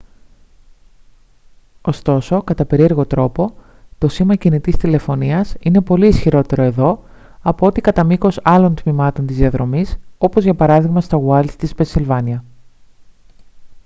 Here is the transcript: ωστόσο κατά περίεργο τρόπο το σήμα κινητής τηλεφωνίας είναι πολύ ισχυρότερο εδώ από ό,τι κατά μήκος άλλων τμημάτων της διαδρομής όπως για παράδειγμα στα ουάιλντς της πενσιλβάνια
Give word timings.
ωστόσο 1.81 2.43
κατά 2.43 2.65
περίεργο 2.65 3.05
τρόπο 3.05 3.53
το 3.97 4.07
σήμα 4.07 4.35
κινητής 4.35 4.77
τηλεφωνίας 4.77 5.55
είναι 5.59 5.81
πολύ 5.81 6.07
ισχυρότερο 6.07 6.63
εδώ 6.63 7.03
από 7.41 7.65
ό,τι 7.65 7.81
κατά 7.81 8.03
μήκος 8.03 8.39
άλλων 8.43 8.75
τμημάτων 8.75 9.25
της 9.27 9.37
διαδρομής 9.37 9.97
όπως 10.17 10.43
για 10.43 10.55
παράδειγμα 10.55 11.01
στα 11.01 11.17
ουάιλντς 11.17 11.55
της 11.55 11.73
πενσιλβάνια 11.75 12.43